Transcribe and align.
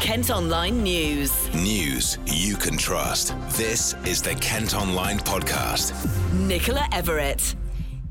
Kent 0.00 0.30
Online 0.30 0.82
News. 0.82 1.54
News 1.54 2.18
you 2.24 2.56
can 2.56 2.78
trust. 2.78 3.34
This 3.50 3.94
is 4.06 4.22
the 4.22 4.34
Kent 4.36 4.74
Online 4.74 5.18
Podcast. 5.18 5.92
Nicola 6.32 6.88
Everett. 6.90 7.54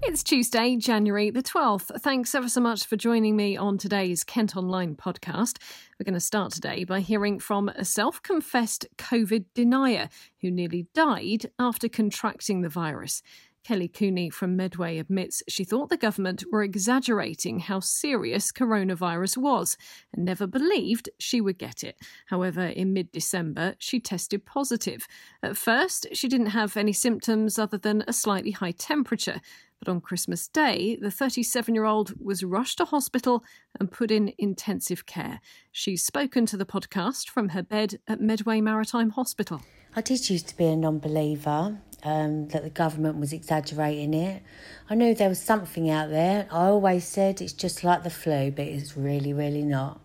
It's 0.03 0.23
Tuesday, 0.23 0.77
January 0.77 1.31
the 1.31 1.41
12th. 1.41 1.99
Thanks 1.99 2.35
ever 2.35 2.47
so 2.47 2.61
much 2.61 2.85
for 2.85 2.95
joining 2.95 3.35
me 3.35 3.57
on 3.57 3.79
today's 3.79 4.23
Kent 4.23 4.55
Online 4.55 4.95
podcast. 4.95 5.57
We're 5.99 6.05
going 6.05 6.13
to 6.13 6.19
start 6.19 6.53
today 6.53 6.83
by 6.83 6.99
hearing 6.99 7.39
from 7.39 7.69
a 7.69 7.83
self 7.83 8.21
confessed 8.21 8.85
COVID 8.97 9.45
denier 9.55 10.09
who 10.41 10.51
nearly 10.51 10.85
died 10.93 11.49
after 11.57 11.89
contracting 11.89 12.61
the 12.61 12.69
virus. 12.69 13.23
Kelly 13.63 13.87
Cooney 13.87 14.29
from 14.29 14.55
Medway 14.55 14.97
admits 14.97 15.43
she 15.47 15.63
thought 15.63 15.89
the 15.89 15.97
government 15.97 16.43
were 16.51 16.63
exaggerating 16.63 17.59
how 17.59 17.79
serious 17.79 18.51
coronavirus 18.51 19.37
was 19.37 19.77
and 20.13 20.25
never 20.25 20.47
believed 20.47 21.09
she 21.19 21.41
would 21.41 21.57
get 21.57 21.83
it. 21.83 21.97
However, 22.27 22.65
in 22.65 22.93
mid 22.93 23.11
December, 23.11 23.75
she 23.77 23.99
tested 23.99 24.45
positive. 24.45 25.07
At 25.43 25.57
first, 25.57 26.07
she 26.13 26.27
didn't 26.27 26.47
have 26.47 26.77
any 26.77 26.93
symptoms 26.93 27.59
other 27.59 27.77
than 27.77 28.03
a 28.07 28.13
slightly 28.13 28.51
high 28.51 28.71
temperature. 28.71 29.41
But 29.79 29.89
on 29.89 30.01
Christmas 30.01 30.47
Day, 30.47 30.97
the 31.01 31.11
37 31.11 31.73
year 31.73 31.85
old 31.85 32.13
was 32.19 32.43
rushed 32.43 32.79
to 32.79 32.85
hospital 32.85 33.43
and 33.79 33.91
put 33.91 34.11
in 34.11 34.33
intensive 34.37 35.05
care. 35.05 35.39
She's 35.71 36.05
spoken 36.05 36.45
to 36.47 36.57
the 36.57 36.65
podcast 36.65 37.29
from 37.29 37.49
her 37.49 37.63
bed 37.63 37.99
at 38.07 38.19
Medway 38.19 38.59
Maritime 38.59 39.11
Hospital. 39.11 39.61
I 39.95 40.01
did 40.01 40.29
used 40.29 40.49
to 40.49 40.57
be 40.57 40.65
a 40.65 40.75
non 40.75 40.99
believer, 40.99 41.79
um, 42.03 42.47
that 42.49 42.63
the 42.63 42.69
government 42.69 43.19
was 43.19 43.33
exaggerating 43.33 44.13
it. 44.13 44.41
I 44.89 44.95
knew 44.95 45.13
there 45.13 45.29
was 45.29 45.41
something 45.41 45.89
out 45.89 46.09
there. 46.09 46.47
I 46.51 46.65
always 46.65 47.05
said 47.05 47.41
it's 47.41 47.53
just 47.53 47.83
like 47.83 48.03
the 48.03 48.09
flu, 48.09 48.51
but 48.51 48.65
it's 48.65 48.97
really, 48.97 49.33
really 49.33 49.63
not. 49.63 49.99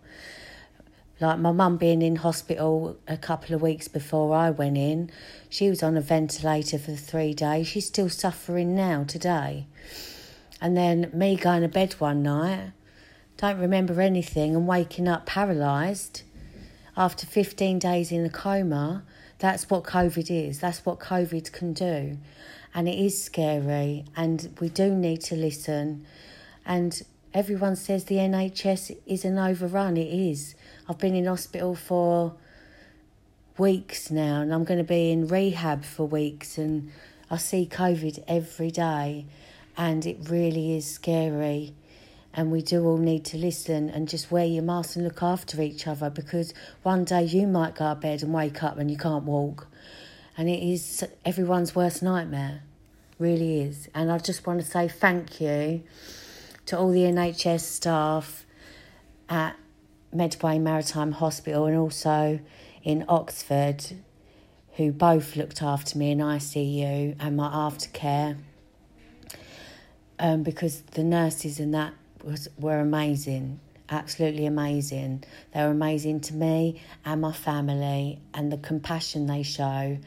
Like 1.21 1.39
my 1.39 1.53
mum 1.53 1.77
being 1.77 2.01
in 2.01 2.17
hospital 2.17 2.97
a 3.07 3.15
couple 3.15 3.55
of 3.55 3.61
weeks 3.61 3.87
before 3.87 4.35
I 4.35 4.49
went 4.49 4.77
in, 4.77 5.09
she 5.49 5.69
was 5.69 5.81
on 5.81 5.95
a 5.95 6.01
ventilator 6.01 6.77
for 6.77 6.93
three 6.93 7.33
days. 7.33 7.67
She's 7.67 7.87
still 7.87 8.09
suffering 8.09 8.75
now 8.75 9.05
today. 9.05 9.67
And 10.59 10.75
then 10.75 11.09
me 11.13 11.37
going 11.37 11.61
to 11.61 11.69
bed 11.69 11.93
one 11.93 12.21
night, 12.23 12.71
don't 13.37 13.59
remember 13.59 14.01
anything, 14.01 14.55
and 14.55 14.67
waking 14.67 15.07
up 15.07 15.25
paralysed 15.25 16.23
after 16.97 17.25
15 17.25 17.79
days 17.79 18.11
in 18.11 18.25
a 18.25 18.29
coma. 18.29 19.03
That's 19.39 19.69
what 19.69 19.83
COVID 19.83 20.31
is. 20.31 20.59
That's 20.59 20.85
what 20.85 20.99
COVID 20.99 21.51
can 21.51 21.73
do. 21.73 22.17
And 22.73 22.87
it 22.87 22.97
is 22.97 23.21
scary, 23.23 24.05
and 24.15 24.55
we 24.59 24.69
do 24.69 24.93
need 24.93 25.21
to 25.21 25.35
listen. 25.35 26.05
And 26.65 27.01
everyone 27.33 27.75
says 27.75 28.05
the 28.05 28.15
NHS 28.15 28.97
is 29.05 29.25
an 29.25 29.37
overrun. 29.37 29.97
It 29.97 30.07
is. 30.07 30.55
I've 30.87 30.97
been 30.97 31.15
in 31.15 31.25
hospital 31.25 31.75
for 31.75 32.35
weeks 33.57 34.11
now, 34.11 34.41
and 34.41 34.53
I'm 34.53 34.63
going 34.63 34.77
to 34.77 34.83
be 34.83 35.11
in 35.11 35.27
rehab 35.27 35.85
for 35.85 36.05
weeks, 36.05 36.57
and 36.57 36.91
I 37.29 37.37
see 37.37 37.65
COVID 37.65 38.23
every 38.27 38.71
day, 38.71 39.25
and 39.77 40.05
it 40.05 40.29
really 40.29 40.75
is 40.75 40.89
scary. 40.89 41.73
And 42.37 42.51
we 42.51 42.61
do 42.61 42.85
all 42.85 42.97
need 42.97 43.23
to 43.25 43.37
listen 43.37 43.89
and 43.89 44.09
just 44.09 44.29
wear 44.29 44.43
your 44.43 44.61
mask 44.61 44.97
and 44.97 45.05
look 45.05 45.23
after 45.23 45.61
each 45.61 45.87
other 45.87 46.09
because 46.09 46.53
one 46.83 47.05
day 47.05 47.23
you 47.23 47.47
might 47.47 47.75
go 47.75 47.93
to 47.93 47.95
bed 47.95 48.21
and 48.23 48.33
wake 48.33 48.61
up 48.61 48.77
and 48.77 48.91
you 48.91 48.97
can't 48.97 49.23
walk. 49.23 49.69
And 50.37 50.49
it 50.49 50.61
is 50.61 51.05
everyone's 51.23 51.75
worst 51.75 52.03
nightmare, 52.03 52.61
really 53.17 53.61
is. 53.61 53.87
And 53.95 54.11
I 54.11 54.17
just 54.17 54.45
want 54.45 54.59
to 54.59 54.65
say 54.65 54.89
thank 54.89 55.39
you 55.39 55.83
to 56.65 56.77
all 56.77 56.91
the 56.91 57.03
NHS 57.03 57.61
staff 57.61 58.45
at 59.29 59.55
Medway 60.11 60.59
Maritime 60.59 61.13
Hospital 61.13 61.67
and 61.67 61.77
also 61.77 62.41
in 62.83 63.05
Oxford, 63.07 63.93
who 64.73 64.91
both 64.91 65.37
looked 65.37 65.61
after 65.61 65.97
me 65.97 66.11
in 66.11 66.17
ICU 66.17 67.15
and 67.17 67.37
my 67.37 67.49
aftercare. 67.49 68.37
Um, 70.19 70.43
because 70.43 70.81
the 70.81 71.03
nurses 71.03 71.59
and 71.59 71.73
that 71.73 71.93
was 72.25 72.47
were 72.57 72.79
amazing, 72.79 73.59
absolutely 73.89 74.45
amazing. 74.45 75.23
They 75.53 75.61
were 75.61 75.71
amazing 75.71 76.21
to 76.21 76.33
me 76.33 76.81
and 77.05 77.21
my 77.21 77.31
family, 77.31 78.19
and 78.33 78.51
the 78.51 78.57
compassion 78.57 79.27
they 79.27 79.43
show 79.43 79.97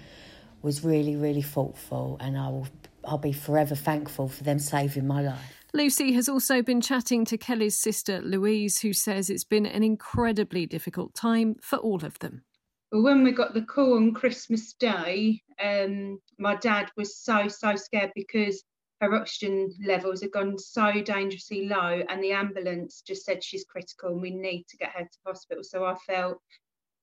was 0.62 0.84
really, 0.84 1.16
really 1.16 1.42
thoughtful, 1.42 2.16
and 2.20 2.36
I 2.36 2.48
will 2.48 2.68
I'll 3.04 3.18
be 3.18 3.32
forever 3.32 3.74
thankful 3.74 4.28
for 4.28 4.44
them 4.44 4.58
saving 4.58 5.06
my 5.06 5.22
life. 5.22 5.54
Lucy 5.74 6.12
has 6.12 6.28
also 6.28 6.62
been 6.62 6.80
chatting 6.80 7.24
to 7.26 7.38
Kelly's 7.38 7.78
sister 7.78 8.20
Louise, 8.20 8.80
who 8.80 8.92
says 8.92 9.30
it's 9.30 9.44
been 9.44 9.66
an 9.66 9.82
incredibly 9.82 10.66
difficult 10.66 11.14
time 11.14 11.56
for 11.60 11.76
all 11.76 12.04
of 12.04 12.18
them. 12.20 12.42
Well, 12.90 13.02
when 13.02 13.22
we 13.22 13.32
got 13.32 13.52
the 13.52 13.62
call 13.62 13.96
on 13.96 14.14
Christmas 14.14 14.72
Day, 14.72 15.42
um, 15.62 16.20
my 16.38 16.56
dad 16.56 16.90
was 16.96 17.18
so, 17.18 17.48
so 17.48 17.76
scared 17.76 18.12
because 18.14 18.64
her 19.00 19.14
oxygen 19.14 19.72
levels 19.84 20.22
had 20.22 20.32
gone 20.32 20.58
so 20.58 21.00
dangerously 21.02 21.68
low, 21.68 22.02
and 22.08 22.22
the 22.22 22.32
ambulance 22.32 23.02
just 23.06 23.24
said 23.24 23.44
she's 23.44 23.64
critical 23.64 24.10
and 24.10 24.20
we 24.20 24.30
need 24.30 24.66
to 24.68 24.76
get 24.76 24.90
her 24.90 25.04
to 25.04 25.18
hospital. 25.26 25.62
So 25.62 25.84
I 25.84 25.94
felt 26.06 26.40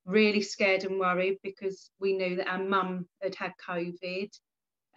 really 0.06 0.42
scared 0.42 0.84
and 0.84 1.00
worried 1.00 1.40
because 1.42 1.90
we 2.00 2.14
knew 2.14 2.36
that 2.36 2.48
our 2.48 2.64
mum 2.64 3.08
had 3.22 3.36
had 3.36 3.54
COVID. 3.68 4.30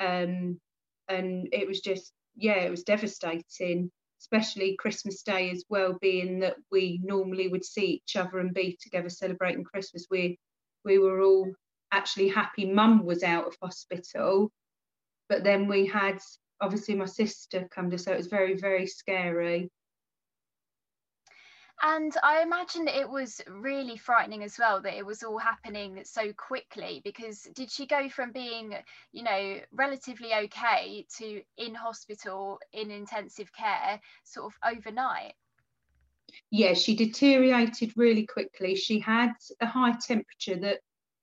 Um, 0.00 0.60
and 1.09 1.48
it 1.53 1.66
was 1.66 1.81
just 1.81 2.12
yeah, 2.36 2.59
it 2.59 2.70
was 2.70 2.84
devastating, 2.84 3.91
especially 4.20 4.76
Christmas 4.76 5.22
Day 5.22 5.50
as 5.50 5.65
well, 5.69 5.98
being 6.00 6.41
that 6.41 6.56
we 6.70 7.00
normally 7.03 7.48
would 7.48 7.65
see 7.65 8.03
each 8.04 8.16
other 8.16 8.38
and 8.38 8.54
be 8.54 8.78
together 8.80 9.09
celebrating 9.09 9.65
Christmas. 9.65 10.06
We 10.10 10.38
we 10.84 10.98
were 10.98 11.20
all 11.22 11.53
actually 11.91 12.28
happy 12.28 12.70
mum 12.70 13.04
was 13.04 13.22
out 13.22 13.47
of 13.47 13.56
hospital, 13.62 14.50
but 15.28 15.44
then 15.44 15.69
we 15.69 15.86
had 15.86 16.19
obviously 16.61 16.95
my 16.95 17.07
sister 17.07 17.69
come 17.71 17.91
to, 17.91 17.99
so 17.99 18.13
it 18.13 18.19
was 18.19 18.27
very, 18.27 18.57
very 18.57 18.87
scary. 18.87 19.71
And 21.81 22.13
I 22.25 22.43
imagine 22.43 22.89
it 22.89 23.09
was 23.09 23.41
really 23.49 23.97
frightening 23.97 24.43
as 24.43 24.59
well 24.59 24.83
that 24.83 24.97
it 24.97 25.07
was 25.07 25.23
all 25.23 25.39
happening 25.39 26.01
so 26.05 26.33
quickly 26.33 27.01
because 27.05 27.43
did 27.55 27.71
she 27.71 27.87
go 27.87 28.09
from 28.09 28.33
being, 28.33 28.75
you 29.13 29.23
know, 29.23 29.61
relatively 29.71 30.35
okay 30.35 31.07
to 31.19 31.41
in 31.57 31.77
hospital 31.77 32.59
in 32.73 32.91
intensive 32.91 33.53
care 33.53 34.01
sort 34.25 34.53
of 34.53 34.77
overnight? 34.77 35.35
Yeah, 36.51 36.75
she 36.75 36.97
deteriorated 36.97 37.93
really 37.97 38.27
quickly. 38.27 38.75
She 38.75 38.99
had 38.99 39.33
a 39.61 39.67
high 39.67 39.93
temperature 39.93 40.57
that 40.57 40.81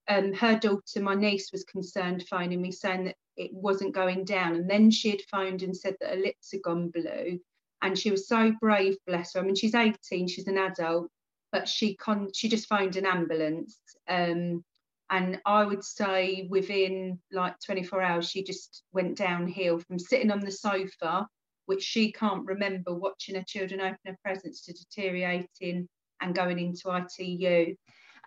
um, 0.08 0.34
her 0.34 0.58
daughter, 0.58 1.02
my 1.02 1.16
niece, 1.16 1.52
was 1.52 1.64
concerned 1.64 2.26
phoning 2.30 2.62
me 2.62 2.72
saying 2.72 3.06
that 3.06 3.16
it 3.38 3.52
wasn't 3.54 3.96
going 3.96 4.24
down. 4.24 4.56
And 4.56 4.70
then 4.70 4.92
she 4.92 5.10
had 5.10 5.22
phoned 5.32 5.64
and 5.64 5.76
said 5.76 5.96
that 6.00 6.12
her 6.12 6.22
lips 6.22 6.52
had 6.52 6.62
gone 6.62 6.90
blue 6.90 7.40
and 7.82 7.98
she 7.98 8.12
was 8.12 8.28
so 8.28 8.52
brave, 8.60 8.96
bless 9.06 9.34
her. 9.34 9.40
I 9.40 9.44
mean, 9.44 9.56
she's 9.56 9.76
18, 9.76 10.28
she's 10.28 10.48
an 10.48 10.58
adult, 10.58 11.10
but 11.52 11.68
she 11.68 11.96
con 11.96 12.30
she 12.34 12.50
just 12.50 12.68
phoned 12.68 12.96
an 12.96 13.06
ambulance. 13.06 13.80
Um, 14.08 14.64
and 15.12 15.40
I 15.46 15.64
would 15.64 15.84
say 15.84 16.48
within 16.50 17.20
like 17.32 17.56
24 17.64 18.02
hours, 18.02 18.30
she 18.30 18.44
just 18.44 18.84
went 18.92 19.18
downhill 19.18 19.80
from 19.80 20.00
sitting 20.00 20.32
on 20.32 20.40
the 20.40 20.52
sofa, 20.52 21.28
which 21.68 21.84
she 21.84 22.12
can't 22.12 22.48
remember 22.48 22.94
watching 22.94 23.36
her 23.36 23.44
children 23.48 23.82
open 23.82 24.00
her 24.08 24.18
presents, 24.24 24.66
to 24.66 24.74
deteriorating 24.74 25.88
and 26.22 26.36
going 26.36 26.58
into 26.58 26.90
ITU. 26.90 27.76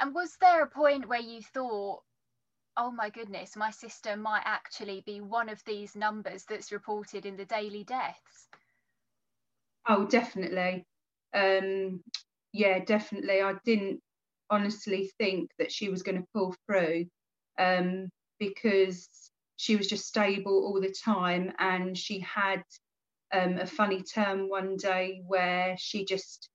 And 0.00 0.14
was 0.14 0.36
there 0.41 0.62
a 0.62 0.69
point 0.69 1.09
where 1.09 1.20
you 1.20 1.42
thought, 1.42 2.03
oh 2.76 2.91
my 2.91 3.10
goodness, 3.10 3.56
my 3.56 3.70
sister 3.70 4.16
might 4.16 4.42
actually 4.44 5.03
be 5.04 5.20
one 5.20 5.48
of 5.48 5.62
these 5.64 5.97
numbers 5.97 6.44
that's 6.48 6.70
reported 6.70 7.26
in 7.26 7.36
the 7.36 7.44
daily 7.44 7.84
deaths? 7.84 8.48
Oh, 9.88 10.06
definitely. 10.06 10.84
Um, 11.34 12.03
yeah, 12.53 12.78
definitely. 12.84 13.42
I 13.42 13.54
didn't 13.64 14.00
honestly 14.50 15.10
think 15.19 15.50
that 15.59 15.72
she 15.72 15.89
was 15.89 16.03
going 16.03 16.18
to 16.18 16.28
pull 16.33 16.54
through 16.66 17.06
um, 17.59 18.09
because 18.39 19.09
she 19.56 19.74
was 19.77 19.89
just 19.89 20.06
stable 20.06 20.53
all 20.53 20.80
the 20.80 20.94
time 21.04 21.53
and 21.59 21.98
she 21.98 22.21
had 22.21 22.62
um, 23.33 23.59
a 23.59 23.66
funny 23.66 24.03
term 24.03 24.48
one 24.48 24.77
day 24.77 25.22
where 25.27 25.74
she 25.78 26.04
just 26.04 26.48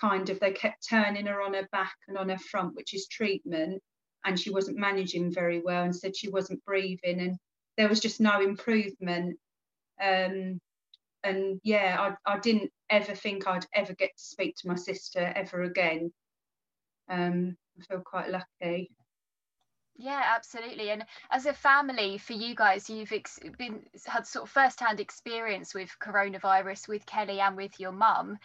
kind 0.00 0.30
of 0.30 0.40
they 0.40 0.52
kept 0.52 0.88
turning 0.88 1.26
her 1.26 1.42
on 1.42 1.54
her 1.54 1.68
back 1.72 1.94
and 2.08 2.16
on 2.16 2.28
her 2.28 2.38
front 2.38 2.74
which 2.74 2.94
is 2.94 3.06
treatment 3.08 3.82
and 4.24 4.38
she 4.38 4.50
wasn't 4.50 4.76
managing 4.76 5.32
very 5.32 5.60
well 5.60 5.84
and 5.84 5.94
said 5.94 6.16
she 6.16 6.28
wasn't 6.28 6.64
breathing 6.64 7.20
and 7.20 7.36
there 7.76 7.88
was 7.88 8.00
just 8.00 8.20
no 8.20 8.40
improvement 8.40 9.38
um, 10.02 10.60
and 11.22 11.60
yeah, 11.62 12.14
I, 12.26 12.34
I 12.34 12.38
didn't 12.38 12.70
ever 12.88 13.14
think 13.14 13.46
I'd 13.46 13.66
ever 13.74 13.94
get 13.94 14.16
to 14.16 14.22
speak 14.22 14.56
to 14.56 14.68
my 14.68 14.76
sister 14.76 15.32
ever 15.36 15.62
again. 15.62 16.12
Um, 17.08 17.56
I 17.78 17.84
feel 17.84 18.00
quite 18.00 18.30
lucky. 18.30 18.90
Yeah, 19.96 20.22
absolutely. 20.34 20.90
And 20.90 21.04
as 21.30 21.44
a 21.44 21.52
family, 21.52 22.16
for 22.16 22.32
you 22.32 22.54
guys, 22.54 22.88
you've 22.88 23.12
ex- 23.12 23.38
been 23.58 23.82
had 24.06 24.26
sort 24.26 24.44
of 24.44 24.50
first-hand 24.50 24.98
experience 24.98 25.74
with 25.74 25.94
coronavirus 26.02 26.88
with 26.88 27.04
Kelly 27.04 27.40
and 27.40 27.56
with 27.56 27.78
your 27.78 27.92
mum. 27.92 28.38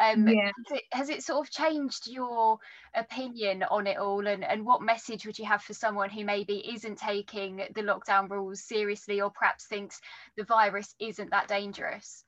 Um, 0.00 0.26
yeah. 0.26 0.46
has, 0.46 0.78
it, 0.78 0.82
has 0.92 1.08
it 1.10 1.22
sort 1.22 1.46
of 1.46 1.52
changed 1.52 2.08
your 2.08 2.58
opinion 2.94 3.62
on 3.64 3.86
it 3.86 3.98
all? 3.98 4.26
And, 4.26 4.42
and 4.42 4.64
what 4.64 4.80
message 4.80 5.26
would 5.26 5.38
you 5.38 5.44
have 5.44 5.62
for 5.62 5.74
someone 5.74 6.08
who 6.08 6.24
maybe 6.24 6.72
isn't 6.72 6.98
taking 6.98 7.56
the 7.74 7.82
lockdown 7.82 8.30
rules 8.30 8.62
seriously 8.62 9.20
or 9.20 9.30
perhaps 9.30 9.66
thinks 9.66 10.00
the 10.38 10.44
virus 10.44 10.94
isn't 10.98 11.30
that 11.30 11.48
dangerous? 11.48 12.24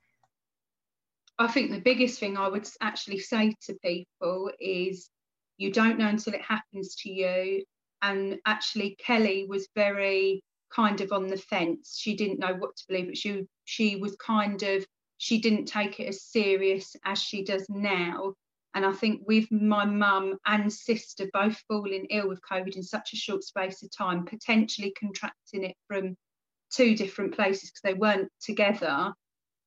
I 1.39 1.47
think 1.47 1.71
the 1.71 1.81
biggest 1.81 2.19
thing 2.19 2.37
I 2.37 2.47
would 2.47 2.69
actually 2.79 3.19
say 3.19 3.55
to 3.63 3.73
people 3.83 4.51
is 4.59 5.09
you 5.57 5.71
don't 5.71 5.97
know 5.97 6.07
until 6.07 6.33
it 6.33 6.41
happens 6.41 6.95
to 6.97 7.09
you. 7.09 7.63
And 8.03 8.37
actually, 8.45 8.97
Kelly 9.03 9.47
was 9.49 9.67
very 9.75 10.43
kind 10.75 11.01
of 11.01 11.11
on 11.11 11.27
the 11.27 11.37
fence. 11.37 11.97
She 11.99 12.15
didn't 12.15 12.39
know 12.39 12.53
what 12.53 12.75
to 12.75 12.83
believe, 12.87 13.07
but 13.07 13.17
she 13.17 13.45
she 13.65 13.95
was 13.95 14.15
kind 14.17 14.61
of 14.61 14.85
she 15.17 15.39
didn't 15.39 15.65
take 15.65 15.99
it 15.99 16.07
as 16.07 16.23
serious 16.23 16.95
as 17.05 17.19
she 17.19 17.43
does 17.43 17.65
now. 17.69 18.33
And 18.75 18.85
I 18.85 18.91
think 18.91 19.21
with 19.27 19.51
my 19.51 19.85
mum 19.85 20.37
and 20.45 20.71
sister 20.71 21.29
both 21.31 21.61
falling 21.67 22.07
ill 22.09 22.27
with 22.27 22.41
COVID 22.41 22.75
in 22.75 22.83
such 22.83 23.13
a 23.13 23.17
short 23.17 23.43
space 23.43 23.83
of 23.83 23.91
time, 23.95 24.25
potentially 24.25 24.93
contracting 24.99 25.63
it 25.63 25.75
from 25.87 26.17
two 26.71 26.95
different 26.95 27.35
places 27.35 27.69
because 27.69 27.81
they 27.83 27.93
weren't 27.93 28.29
together, 28.41 29.13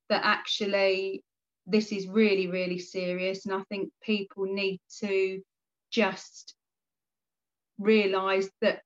that 0.08 0.22
actually 0.24 1.22
this 1.66 1.92
is 1.92 2.06
really, 2.08 2.48
really 2.48 2.78
serious. 2.78 3.46
And 3.46 3.54
I 3.54 3.62
think 3.68 3.90
people 4.02 4.44
need 4.46 4.80
to 5.00 5.40
just 5.90 6.54
realise 7.78 8.48
that 8.60 8.82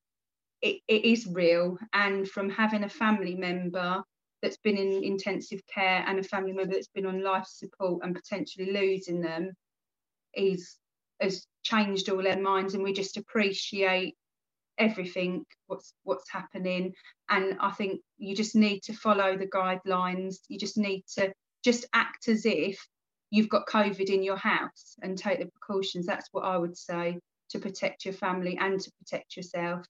it, 0.63 0.81
it 0.87 1.05
is 1.05 1.27
real. 1.27 1.79
And 1.93 2.29
from 2.29 2.51
having 2.51 2.85
a 2.85 2.89
family 2.89 3.37
member 3.37 4.03
that's 4.43 4.59
been 4.59 4.77
in 4.77 5.05
intensive 5.05 5.61
care 5.73 6.05
and 6.07 6.19
a 6.19 6.23
family 6.23 6.53
member 6.53 6.75
that's 6.75 6.89
been 6.89 7.07
on 7.07 7.23
life 7.23 7.47
support 7.47 8.03
and 8.05 8.15
potentially 8.15 8.73
losing 8.73 9.21
them 9.21 9.53
is 10.35 10.77
has 11.21 11.47
changed 11.63 12.09
all 12.09 12.23
their 12.23 12.41
minds 12.41 12.75
and 12.75 12.83
we 12.83 12.93
just 12.93 13.17
appreciate 13.17 14.15
everything 14.79 15.45
what's 15.67 15.93
what's 16.05 16.31
happening 16.31 16.93
and 17.29 17.57
i 17.61 17.71
think 17.73 18.01
you 18.17 18.35
just 18.35 18.57
need 18.57 18.81
to 18.83 18.95
follow 18.95 19.37
the 19.37 19.47
guidelines 19.47 20.37
you 20.49 20.59
just 20.59 20.79
need 20.79 21.05
to 21.07 21.31
just 21.63 21.85
act 21.93 22.29
as 22.29 22.47
if 22.47 22.79
you've 23.31 23.49
got 23.49 23.67
COVID 23.67 24.11
in 24.11 24.23
your 24.23 24.37
house 24.37 24.97
and 25.03 25.17
take 25.17 25.39
the 25.39 25.47
precautions. 25.47 26.07
That's 26.07 26.29
what 26.33 26.45
I 26.45 26.59
would 26.59 26.77
say 26.77 27.19
to 27.51 27.59
protect 27.59 28.05
your 28.05 28.15
family 28.15 28.59
and 28.61 28.81
to 28.81 28.93
protect 28.99 29.37
yourself. 29.37 29.87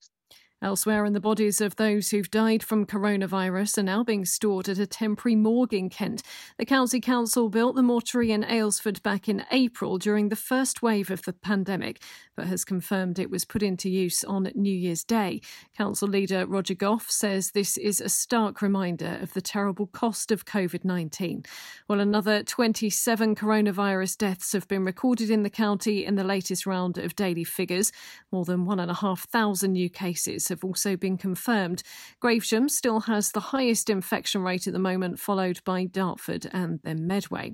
Elsewhere, 0.63 1.05
in 1.05 1.13
the 1.13 1.19
bodies 1.19 1.59
of 1.59 1.75
those 1.77 2.11
who've 2.11 2.29
died 2.29 2.61
from 2.61 2.85
coronavirus 2.85 3.79
are 3.79 3.83
now 3.83 4.03
being 4.03 4.25
stored 4.25 4.69
at 4.69 4.77
a 4.77 4.85
temporary 4.85 5.35
morgue 5.35 5.73
in 5.73 5.89
Kent. 5.89 6.21
The 6.59 6.67
County 6.67 7.01
Council 7.01 7.49
built 7.49 7.75
the 7.75 7.81
mortuary 7.81 8.31
in 8.31 8.43
Aylesford 8.43 9.01
back 9.01 9.27
in 9.27 9.43
April 9.49 9.97
during 9.97 10.29
the 10.29 10.35
first 10.35 10.83
wave 10.83 11.09
of 11.09 11.23
the 11.23 11.33
pandemic, 11.33 12.03
but 12.37 12.45
has 12.45 12.63
confirmed 12.63 13.17
it 13.17 13.31
was 13.31 13.43
put 13.43 13.63
into 13.63 13.89
use 13.89 14.23
on 14.23 14.51
New 14.53 14.71
Year's 14.71 15.03
Day. 15.03 15.41
Council 15.75 16.07
leader 16.07 16.45
Roger 16.45 16.75
Gough 16.75 17.09
says 17.09 17.51
this 17.51 17.75
is 17.77 17.99
a 17.99 18.07
stark 18.07 18.61
reminder 18.61 19.17
of 19.19 19.33
the 19.33 19.41
terrible 19.41 19.87
cost 19.87 20.31
of 20.31 20.45
COVID 20.45 20.85
19. 20.85 21.43
Well, 21.87 21.99
another 21.99 22.43
27 22.43 23.33
coronavirus 23.33 24.15
deaths 24.15 24.51
have 24.51 24.67
been 24.67 24.85
recorded 24.85 25.31
in 25.31 25.41
the 25.41 25.49
county 25.49 26.05
in 26.05 26.13
the 26.13 26.23
latest 26.23 26.67
round 26.67 26.99
of 26.99 27.15
daily 27.15 27.45
figures. 27.45 27.91
More 28.31 28.45
than 28.45 28.65
1,500 28.65 29.67
new 29.67 29.89
cases 29.89 30.50
have 30.51 30.63
also 30.63 30.95
been 30.95 31.17
confirmed. 31.17 31.81
Gravesham 32.21 32.69
still 32.69 33.01
has 33.01 33.31
the 33.31 33.39
highest 33.39 33.89
infection 33.89 34.43
rate 34.43 34.67
at 34.67 34.73
the 34.73 34.79
moment, 34.79 35.19
followed 35.19 35.61
by 35.65 35.85
Dartford 35.85 36.47
and 36.53 36.79
then 36.83 37.07
Medway. 37.07 37.53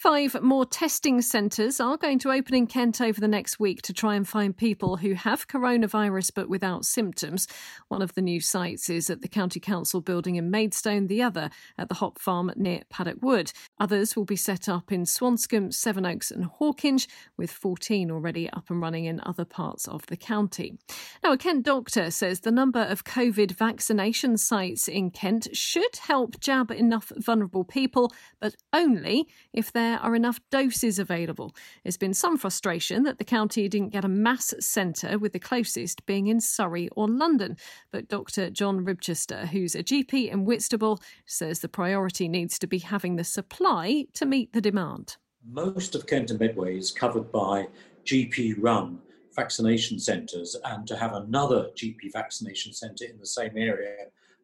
Five 0.00 0.40
more 0.40 0.64
testing 0.64 1.20
centres 1.20 1.78
are 1.78 1.98
going 1.98 2.18
to 2.20 2.32
open 2.32 2.54
in 2.54 2.66
Kent 2.66 3.02
over 3.02 3.20
the 3.20 3.28
next 3.28 3.60
week 3.60 3.82
to 3.82 3.92
try 3.92 4.14
and 4.14 4.26
find 4.26 4.56
people 4.56 4.96
who 4.96 5.12
have 5.12 5.46
coronavirus 5.46 6.30
but 6.34 6.48
without 6.48 6.86
symptoms. 6.86 7.46
One 7.88 8.00
of 8.00 8.14
the 8.14 8.22
new 8.22 8.40
sites 8.40 8.88
is 8.88 9.10
at 9.10 9.20
the 9.20 9.28
County 9.28 9.60
Council 9.60 10.00
building 10.00 10.36
in 10.36 10.50
Maidstone, 10.50 11.08
the 11.08 11.22
other 11.22 11.50
at 11.76 11.90
the 11.90 11.96
Hop 11.96 12.18
Farm 12.18 12.50
near 12.56 12.80
Paddock 12.88 13.18
Wood. 13.20 13.52
Others 13.78 14.16
will 14.16 14.24
be 14.24 14.36
set 14.36 14.70
up 14.70 14.90
in 14.90 15.02
Swanscombe, 15.02 15.74
Sevenoaks, 15.74 16.30
and 16.30 16.46
Hawkinge, 16.46 17.06
with 17.36 17.50
14 17.50 18.10
already 18.10 18.48
up 18.48 18.70
and 18.70 18.80
running 18.80 19.04
in 19.04 19.20
other 19.26 19.44
parts 19.44 19.86
of 19.86 20.06
the 20.06 20.16
county. 20.16 20.78
Now, 21.22 21.32
a 21.32 21.36
Kent 21.36 21.66
doctor 21.66 22.10
says 22.10 22.29
the 22.38 22.52
number 22.52 22.82
of 22.82 23.02
COVID 23.02 23.50
vaccination 23.50 24.36
sites 24.36 24.86
in 24.86 25.10
Kent 25.10 25.48
should 25.52 25.96
help 25.96 26.38
jab 26.38 26.70
enough 26.70 27.10
vulnerable 27.16 27.64
people, 27.64 28.12
but 28.40 28.54
only 28.72 29.26
if 29.52 29.72
there 29.72 29.98
are 29.98 30.14
enough 30.14 30.38
doses 30.52 31.00
available. 31.00 31.52
There's 31.82 31.96
been 31.96 32.14
some 32.14 32.38
frustration 32.38 33.02
that 33.02 33.18
the 33.18 33.24
county 33.24 33.68
didn't 33.68 33.88
get 33.88 34.04
a 34.04 34.08
mass 34.08 34.54
centre, 34.60 35.18
with 35.18 35.32
the 35.32 35.40
closest 35.40 36.06
being 36.06 36.28
in 36.28 36.40
Surrey 36.40 36.88
or 36.92 37.08
London. 37.08 37.56
But 37.90 38.06
Dr. 38.06 38.48
John 38.50 38.84
Ribchester, 38.84 39.48
who's 39.48 39.74
a 39.74 39.82
GP 39.82 40.30
in 40.30 40.44
Whitstable, 40.44 41.00
says 41.26 41.58
the 41.58 41.68
priority 41.68 42.28
needs 42.28 42.60
to 42.60 42.68
be 42.68 42.78
having 42.78 43.16
the 43.16 43.24
supply 43.24 44.04
to 44.14 44.24
meet 44.24 44.52
the 44.52 44.60
demand. 44.60 45.16
Most 45.44 45.96
of 45.96 46.06
Kent 46.06 46.30
and 46.30 46.38
Medway 46.38 46.76
is 46.76 46.92
covered 46.92 47.32
by 47.32 47.66
GP 48.04 48.54
run 48.58 49.00
vaccination 49.40 49.98
centres, 49.98 50.50
and 50.64 50.86
to 50.86 50.96
have 50.96 51.14
another 51.14 51.70
GP 51.78 52.12
vaccination 52.12 52.72
centre 52.72 53.06
in 53.06 53.18
the 53.18 53.26
same 53.38 53.56
area 53.56 53.94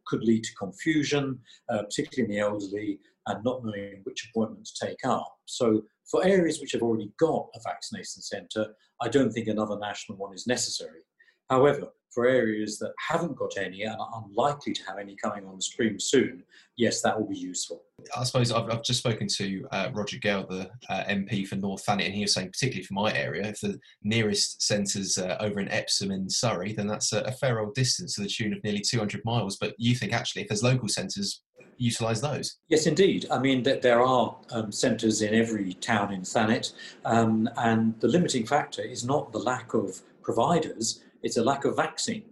could 0.07 0.23
lead 0.23 0.43
to 0.45 0.55
confusion, 0.55 1.39
uh, 1.69 1.83
particularly 1.83 2.25
in 2.25 2.31
the 2.31 2.43
elderly, 2.49 2.99
and 3.27 3.45
not 3.45 3.65
knowing 3.65 4.01
which 4.05 4.29
appointment 4.29 4.65
to 4.67 4.87
take 4.87 5.05
up. 5.05 5.31
So, 5.45 5.83
for 6.11 6.25
areas 6.25 6.61
which 6.61 6.73
have 6.73 6.83
already 6.83 7.11
got 7.19 7.49
a 7.55 7.61
vaccination 7.65 8.23
centre, 8.23 8.67
I 9.03 9.09
don't 9.09 9.33
think 9.33 9.49
another 9.49 9.79
national 9.79 10.17
one 10.19 10.33
is 10.33 10.47
necessary. 10.47 11.01
However, 11.49 11.89
for 12.17 12.27
areas 12.27 12.79
that 12.79 12.93
haven't 12.99 13.37
got 13.37 13.59
any 13.59 13.83
and 13.83 13.95
are 14.01 14.25
unlikely 14.25 14.73
to 14.73 14.83
have 14.89 14.99
any 14.99 15.15
coming 15.17 15.47
on 15.47 15.57
the 15.57 15.63
stream 15.63 16.01
soon, 16.01 16.43
yes, 16.79 17.03
that 17.03 17.19
will 17.19 17.29
be 17.29 17.37
useful. 17.37 17.83
I 18.17 18.25
suppose 18.25 18.51
I've, 18.51 18.71
I've 18.71 18.83
just 18.83 19.01
spoken 19.01 19.29
to 19.37 19.67
uh, 19.71 19.91
Roger 19.93 20.17
Gale, 20.17 20.47
the 20.49 20.71
uh, 20.89 21.05
MP 21.05 21.47
for 21.47 21.57
North 21.57 21.85
Thanet, 21.85 22.07
and 22.07 22.15
he 22.15 22.23
was 22.23 22.33
saying, 22.33 22.49
particularly 22.49 22.85
for 22.85 22.95
my 22.95 23.13
area, 23.13 23.47
if 23.49 23.61
the 23.61 23.79
nearest 24.03 24.63
centre's 24.63 25.19
uh, 25.19 25.37
over 25.41 25.61
in 25.61 25.69
Epsom 25.69 26.11
in 26.11 26.31
Surrey, 26.31 26.73
then 26.73 26.87
that's 26.87 27.13
a, 27.13 27.21
a, 27.21 27.33
fair 27.33 27.61
old 27.61 27.75
distance 27.75 28.15
to 28.15 28.23
the 28.23 28.29
tune 28.29 28.55
of 28.55 28.65
nearly 28.65 28.81
200 28.81 29.23
miles. 29.27 29.59
But 29.59 29.75
you 29.77 29.95
think 29.95 30.15
actually, 30.15 30.43
if 30.43 30.49
there's 30.49 30.63
local 30.63 30.89
centres, 30.89 31.43
utilise 31.77 32.23
those? 32.23 32.57
Yes, 32.69 32.87
indeed. 32.87 33.27
I 33.31 33.39
mean, 33.39 33.63
there 33.63 34.01
are 34.01 34.37
um, 34.53 34.73
centres 34.73 35.21
in 35.21 35.35
every 35.35 35.75
town 35.75 36.15
in 36.15 36.23
Thanet, 36.23 36.73
um, 37.05 37.51
and 37.59 37.99
the 38.01 38.09
limiting 38.09 38.47
factor 38.47 38.81
is 38.81 39.05
not 39.05 39.33
the 39.33 39.39
lack 39.39 39.75
of 39.75 40.01
providers, 40.23 41.03
it's 41.27 41.37
a 41.37 41.45
lack 41.45 41.65
of 41.65 41.77
vaccine. 41.77 42.25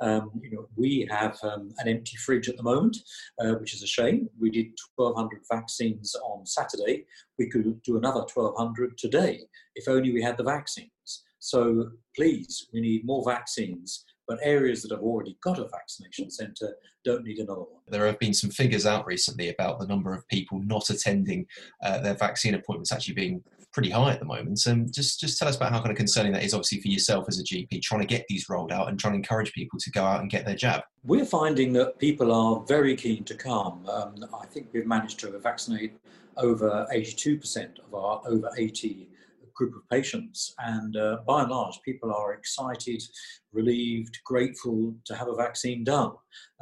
Um, 0.00 0.30
you 0.42 0.50
know, 0.50 0.68
we 0.76 1.06
have 1.10 1.36
um, 1.42 1.70
an 1.78 1.88
empty 1.88 2.16
fridge 2.16 2.48
at 2.48 2.56
the 2.56 2.62
moment, 2.62 2.96
uh, 3.40 3.54
which 3.54 3.74
is 3.74 3.82
a 3.82 3.86
shame. 3.86 4.28
We 4.40 4.50
did 4.50 4.68
1,200 4.96 5.42
vaccines 5.52 6.14
on 6.24 6.46
Saturday. 6.46 7.04
We 7.38 7.50
could 7.50 7.82
do 7.82 7.96
another 7.96 8.20
1,200 8.20 8.96
today 8.96 9.40
if 9.74 9.88
only 9.88 10.12
we 10.12 10.22
had 10.22 10.36
the 10.36 10.44
vaccines. 10.44 11.24
So 11.40 11.90
please, 12.16 12.68
we 12.72 12.80
need 12.80 13.04
more 13.04 13.24
vaccines 13.24 14.04
but 14.28 14.38
areas 14.42 14.82
that 14.82 14.90
have 14.92 15.02
already 15.02 15.36
got 15.42 15.58
a 15.58 15.66
vaccination 15.68 16.30
centre 16.30 16.76
don't 17.04 17.24
need 17.24 17.38
another 17.38 17.62
one. 17.62 17.80
There 17.88 18.06
have 18.06 18.18
been 18.18 18.34
some 18.34 18.50
figures 18.50 18.84
out 18.84 19.06
recently 19.06 19.48
about 19.48 19.80
the 19.80 19.86
number 19.86 20.12
of 20.12 20.28
people 20.28 20.60
not 20.60 20.90
attending 20.90 21.46
uh, 21.82 21.98
their 22.00 22.14
vaccine 22.14 22.54
appointments 22.54 22.92
actually 22.92 23.14
being 23.14 23.42
pretty 23.72 23.90
high 23.90 24.12
at 24.12 24.18
the 24.18 24.24
moment. 24.24 24.58
So 24.58 24.74
just 24.90 25.20
just 25.20 25.38
tell 25.38 25.48
us 25.48 25.56
about 25.56 25.72
how 25.72 25.78
kind 25.78 25.90
of 25.90 25.96
concerning 25.96 26.32
that 26.32 26.44
is, 26.44 26.54
obviously 26.54 26.80
for 26.80 26.88
yourself 26.88 27.26
as 27.28 27.38
a 27.38 27.44
GP, 27.44 27.82
trying 27.82 28.00
to 28.00 28.06
get 28.06 28.24
these 28.28 28.48
rolled 28.48 28.72
out 28.72 28.88
and 28.88 28.98
trying 28.98 29.12
to 29.12 29.18
encourage 29.18 29.52
people 29.52 29.78
to 29.78 29.90
go 29.90 30.04
out 30.04 30.20
and 30.20 30.30
get 30.30 30.44
their 30.44 30.56
jab. 30.56 30.82
We're 31.04 31.26
finding 31.26 31.72
that 31.74 31.98
people 31.98 32.32
are 32.32 32.64
very 32.66 32.96
keen 32.96 33.24
to 33.24 33.34
come. 33.34 33.86
Um, 33.88 34.24
I 34.40 34.46
think 34.46 34.68
we've 34.72 34.86
managed 34.86 35.20
to 35.20 35.38
vaccinate 35.38 35.96
over 36.36 36.86
82% 36.92 37.78
of 37.80 37.94
our 37.94 38.22
over 38.26 38.50
80 38.56 39.08
group 39.58 39.74
of 39.74 39.88
patients. 39.90 40.54
And 40.60 40.96
uh, 40.96 41.18
by 41.26 41.42
and 41.42 41.50
large, 41.50 41.80
people 41.84 42.14
are 42.14 42.32
excited, 42.32 43.02
relieved, 43.52 44.18
grateful 44.24 44.94
to 45.04 45.16
have 45.16 45.28
a 45.28 45.34
vaccine 45.34 45.82
done. 45.82 46.12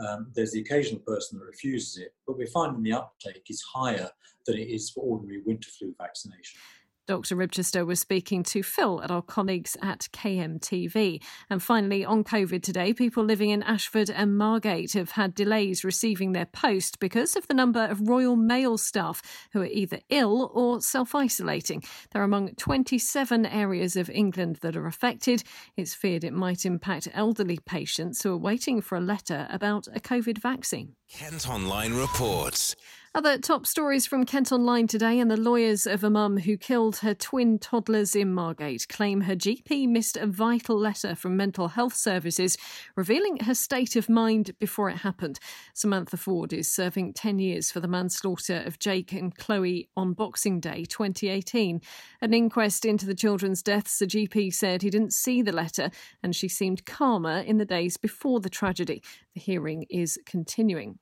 Um, 0.04 0.32
there's 0.34 0.52
the 0.52 0.60
occasional 0.60 1.00
person 1.00 1.38
that 1.38 1.44
refuses 1.44 1.98
it, 1.98 2.14
but 2.26 2.38
we're 2.38 2.46
finding 2.46 2.82
the 2.82 2.94
uptake 2.94 3.44
is 3.50 3.62
higher 3.62 4.08
than 4.46 4.56
it 4.56 4.68
is 4.68 4.90
for 4.90 5.00
ordinary 5.00 5.42
winter 5.44 5.68
flu 5.70 5.94
vaccination. 5.98 6.58
Dr. 7.06 7.36
Ribchester 7.36 7.86
was 7.86 8.00
speaking 8.00 8.42
to 8.44 8.64
Phil 8.64 9.00
at 9.02 9.12
our 9.12 9.22
colleagues 9.22 9.76
at 9.80 10.08
KMTV. 10.12 11.22
And 11.48 11.62
finally, 11.62 12.04
on 12.04 12.24
COVID 12.24 12.62
today, 12.62 12.92
people 12.92 13.22
living 13.22 13.50
in 13.50 13.62
Ashford 13.62 14.10
and 14.10 14.36
Margate 14.36 14.94
have 14.94 15.12
had 15.12 15.34
delays 15.34 15.84
receiving 15.84 16.32
their 16.32 16.46
post 16.46 16.98
because 16.98 17.36
of 17.36 17.46
the 17.46 17.54
number 17.54 17.84
of 17.84 18.08
Royal 18.08 18.34
Mail 18.34 18.76
staff 18.76 19.22
who 19.52 19.62
are 19.62 19.66
either 19.66 20.00
ill 20.08 20.50
or 20.52 20.80
self 20.80 21.14
isolating. 21.14 21.84
They're 22.10 22.24
among 22.24 22.54
27 22.56 23.46
areas 23.46 23.94
of 23.94 24.10
England 24.10 24.56
that 24.62 24.76
are 24.76 24.86
affected. 24.86 25.44
It's 25.76 25.94
feared 25.94 26.24
it 26.24 26.32
might 26.32 26.66
impact 26.66 27.08
elderly 27.14 27.58
patients 27.64 28.22
who 28.22 28.32
are 28.32 28.36
waiting 28.36 28.80
for 28.80 28.96
a 28.96 29.00
letter 29.00 29.46
about 29.50 29.86
a 29.94 30.00
COVID 30.00 30.38
vaccine. 30.38 30.96
Kent 31.08 31.48
Online 31.48 31.94
reports. 31.94 32.74
Other 33.16 33.38
top 33.38 33.64
stories 33.64 34.04
from 34.04 34.26
Kent 34.26 34.52
Online 34.52 34.86
today, 34.86 35.18
and 35.18 35.30
the 35.30 35.40
lawyers 35.40 35.86
of 35.86 36.04
a 36.04 36.10
mum 36.10 36.36
who 36.36 36.58
killed 36.58 36.96
her 36.96 37.14
twin 37.14 37.58
toddlers 37.58 38.14
in 38.14 38.34
Margate 38.34 38.86
claim 38.90 39.22
her 39.22 39.34
GP 39.34 39.88
missed 39.88 40.18
a 40.18 40.26
vital 40.26 40.78
letter 40.78 41.14
from 41.14 41.34
mental 41.34 41.68
health 41.68 41.94
services 41.94 42.58
revealing 42.94 43.38
her 43.38 43.54
state 43.54 43.96
of 43.96 44.10
mind 44.10 44.50
before 44.58 44.90
it 44.90 44.98
happened. 44.98 45.38
Samantha 45.72 46.18
Ford 46.18 46.52
is 46.52 46.70
serving 46.70 47.14
10 47.14 47.38
years 47.38 47.70
for 47.70 47.80
the 47.80 47.88
manslaughter 47.88 48.62
of 48.66 48.78
Jake 48.78 49.14
and 49.14 49.34
Chloe 49.34 49.88
on 49.96 50.12
Boxing 50.12 50.60
Day 50.60 50.84
2018. 50.84 51.80
An 52.20 52.34
inquest 52.34 52.84
into 52.84 53.06
the 53.06 53.14
children's 53.14 53.62
deaths, 53.62 53.98
the 53.98 54.06
GP 54.06 54.52
said 54.52 54.82
he 54.82 54.90
didn't 54.90 55.14
see 55.14 55.40
the 55.40 55.52
letter 55.52 55.90
and 56.22 56.36
she 56.36 56.48
seemed 56.48 56.84
calmer 56.84 57.38
in 57.38 57.56
the 57.56 57.64
days 57.64 57.96
before 57.96 58.40
the 58.40 58.50
tragedy. 58.50 59.02
The 59.32 59.40
hearing 59.40 59.86
is 59.88 60.18
continuing. 60.26 60.98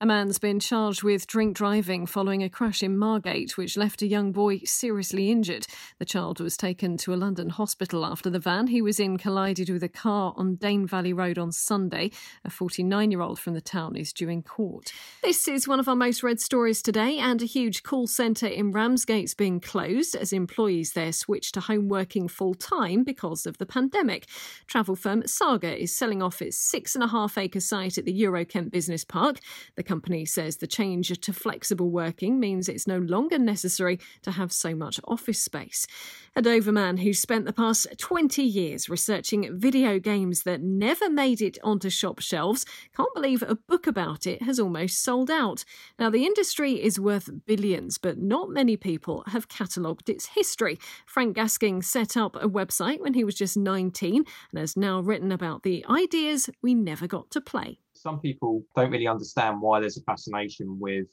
A 0.00 0.06
man's 0.06 0.40
been 0.40 0.58
charged 0.58 1.04
with 1.04 1.28
drink 1.28 1.51
driving 1.52 2.06
following 2.06 2.42
a 2.42 2.48
crash 2.48 2.82
in 2.82 2.96
Margate, 2.96 3.56
which 3.56 3.76
left 3.76 4.02
a 4.02 4.06
young 4.06 4.32
boy 4.32 4.60
seriously 4.64 5.30
injured. 5.30 5.66
The 5.98 6.04
child 6.04 6.40
was 6.40 6.56
taken 6.56 6.96
to 6.98 7.12
a 7.12 7.16
London 7.16 7.50
hospital 7.50 8.04
after 8.04 8.30
the 8.30 8.38
van 8.38 8.68
he 8.68 8.82
was 8.82 8.98
in 8.98 9.18
collided 9.18 9.68
with 9.68 9.82
a 9.82 9.88
car 9.88 10.34
on 10.36 10.56
Dane 10.56 10.86
Valley 10.86 11.12
Road 11.12 11.38
on 11.38 11.52
Sunday. 11.52 12.10
A 12.44 12.50
49 12.50 13.10
year 13.10 13.20
old 13.20 13.38
from 13.38 13.54
the 13.54 13.60
town 13.60 13.96
is 13.96 14.12
due 14.12 14.28
in 14.28 14.42
court. 14.42 14.92
This 15.22 15.46
is 15.46 15.68
one 15.68 15.80
of 15.80 15.88
our 15.88 15.96
most 15.96 16.22
read 16.22 16.40
stories 16.40 16.82
today, 16.82 17.18
and 17.18 17.42
a 17.42 17.46
huge 17.46 17.82
call 17.82 18.06
centre 18.06 18.46
in 18.46 18.72
Ramsgate's 18.72 19.34
being 19.34 19.60
closed 19.60 20.14
as 20.14 20.32
employees 20.32 20.92
there 20.92 21.12
switch 21.12 21.52
to 21.52 21.60
home 21.60 21.88
working 21.88 22.28
full 22.28 22.54
time 22.54 23.04
because 23.04 23.46
of 23.46 23.58
the 23.58 23.66
pandemic. 23.66 24.26
Travel 24.66 24.96
firm 24.96 25.26
Saga 25.26 25.80
is 25.80 25.94
selling 25.96 26.22
off 26.22 26.42
its 26.42 26.58
six 26.58 26.94
and 26.94 27.04
a 27.04 27.08
half 27.08 27.36
acre 27.38 27.60
site 27.60 27.98
at 27.98 28.04
the 28.04 28.22
Eurokent 28.22 28.70
Business 28.70 29.04
Park. 29.04 29.38
The 29.76 29.82
company 29.82 30.24
says 30.24 30.56
the 30.56 30.66
change 30.66 31.08
to 31.08 31.32
flexible 31.42 31.90
working 31.90 32.38
means 32.38 32.68
it's 32.68 32.86
no 32.86 32.98
longer 32.98 33.36
necessary 33.36 33.98
to 34.22 34.30
have 34.30 34.52
so 34.52 34.76
much 34.76 35.00
office 35.04 35.40
space. 35.40 35.88
A 36.36 36.42
Dover 36.42 36.70
man 36.70 36.98
who 36.98 37.12
spent 37.12 37.46
the 37.46 37.52
past 37.52 37.88
20 37.98 38.42
years 38.42 38.88
researching 38.88 39.58
video 39.58 39.98
games 39.98 40.44
that 40.44 40.62
never 40.62 41.10
made 41.10 41.42
it 41.42 41.58
onto 41.64 41.90
shop 41.90 42.20
shelves 42.20 42.64
can't 42.96 43.12
believe 43.12 43.42
a 43.42 43.56
book 43.56 43.88
about 43.88 44.26
it 44.26 44.42
has 44.42 44.60
almost 44.60 45.02
sold 45.02 45.30
out. 45.30 45.64
Now, 45.98 46.10
the 46.10 46.24
industry 46.24 46.80
is 46.80 47.00
worth 47.00 47.28
billions, 47.44 47.98
but 47.98 48.18
not 48.18 48.48
many 48.48 48.76
people 48.76 49.24
have 49.26 49.48
catalogued 49.48 50.08
its 50.08 50.26
history. 50.26 50.78
Frank 51.06 51.34
Gasking 51.34 51.82
set 51.82 52.16
up 52.16 52.36
a 52.36 52.48
website 52.48 53.00
when 53.00 53.14
he 53.14 53.24
was 53.24 53.34
just 53.34 53.56
19 53.56 54.24
and 54.50 54.60
has 54.60 54.76
now 54.76 55.00
written 55.00 55.32
about 55.32 55.64
the 55.64 55.84
ideas 55.90 56.48
we 56.62 56.72
never 56.72 57.08
got 57.08 57.30
to 57.32 57.40
play 57.40 57.78
some 58.02 58.20
people 58.20 58.64
don't 58.74 58.90
really 58.90 59.06
understand 59.06 59.60
why 59.60 59.80
there's 59.80 59.96
a 59.96 60.02
fascination 60.02 60.78
with 60.80 61.06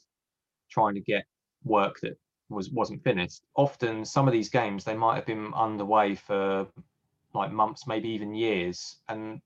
trying 0.70 0.94
to 0.94 1.00
get 1.00 1.24
work 1.64 2.00
that 2.00 2.18
was 2.48 2.70
wasn't 2.70 3.02
finished. 3.02 3.42
Often, 3.54 4.04
some 4.04 4.26
of 4.26 4.32
these 4.32 4.48
games 4.48 4.84
they 4.84 4.96
might 4.96 5.16
have 5.16 5.26
been 5.26 5.52
underway 5.54 6.14
for 6.14 6.66
like 7.34 7.52
months, 7.52 7.86
maybe 7.86 8.08
even 8.08 8.34
years, 8.34 8.96
and 9.08 9.40